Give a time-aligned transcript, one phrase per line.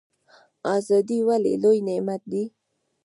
[0.75, 2.43] ازادي ولې لوی نعمت دی؟